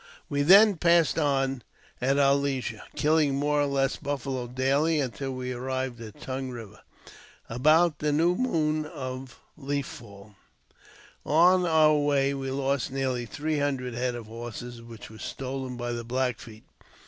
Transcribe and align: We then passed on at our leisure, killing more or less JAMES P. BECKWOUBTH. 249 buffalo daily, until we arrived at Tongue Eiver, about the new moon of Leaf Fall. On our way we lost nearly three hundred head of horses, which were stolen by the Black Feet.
We 0.29 0.41
then 0.41 0.77
passed 0.77 1.19
on 1.19 1.61
at 2.01 2.17
our 2.17 2.33
leisure, 2.33 2.81
killing 2.95 3.35
more 3.35 3.61
or 3.61 3.67
less 3.67 3.97
JAMES 3.97 3.99
P. 3.99 4.01
BECKWOUBTH. 4.05 4.23
249 4.23 4.41
buffalo 4.57 4.67
daily, 4.81 4.99
until 4.99 5.31
we 5.31 5.51
arrived 5.53 6.01
at 6.01 6.19
Tongue 6.19 6.49
Eiver, 6.53 6.79
about 7.47 7.99
the 7.99 8.11
new 8.11 8.33
moon 8.33 8.85
of 8.87 9.37
Leaf 9.55 9.85
Fall. 9.85 10.33
On 11.23 11.67
our 11.67 11.93
way 11.97 12.33
we 12.33 12.49
lost 12.49 12.89
nearly 12.91 13.27
three 13.27 13.59
hundred 13.59 13.93
head 13.93 14.15
of 14.15 14.25
horses, 14.25 14.81
which 14.81 15.11
were 15.11 15.19
stolen 15.19 15.77
by 15.77 15.91
the 15.91 16.03
Black 16.03 16.39
Feet. 16.39 16.63